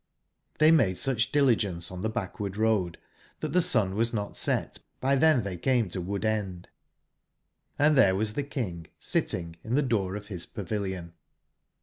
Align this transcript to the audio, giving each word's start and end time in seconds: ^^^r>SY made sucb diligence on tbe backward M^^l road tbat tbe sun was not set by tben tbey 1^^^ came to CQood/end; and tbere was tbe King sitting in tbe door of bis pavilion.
^^^r>SY 0.57 0.73
made 0.75 0.95
sucb 0.95 1.31
diligence 1.31 1.91
on 1.91 2.01
tbe 2.01 2.11
backward 2.15 2.53
M^^l 2.53 2.57
road 2.57 2.97
tbat 3.39 3.51
tbe 3.53 3.61
sun 3.61 3.93
was 3.93 4.11
not 4.11 4.35
set 4.35 4.79
by 4.99 5.15
tben 5.15 5.43
tbey 5.43 5.59
1^^^ 5.59 5.61
came 5.61 5.89
to 5.89 6.01
CQood/end; 6.01 6.69
and 7.77 7.95
tbere 7.95 8.15
was 8.17 8.33
tbe 8.33 8.49
King 8.49 8.87
sitting 8.99 9.57
in 9.63 9.75
tbe 9.75 9.87
door 9.89 10.15
of 10.15 10.29
bis 10.29 10.47
pavilion. 10.47 11.11